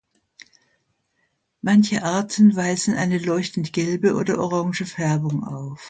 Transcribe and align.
Manche 1.61 2.01
Arten 2.01 2.55
weisen 2.55 2.95
eine 2.95 3.19
leuchtend 3.19 3.71
gelbe 3.71 4.15
oder 4.15 4.39
orange 4.39 4.85
Färbung 4.87 5.43
auf. 5.43 5.79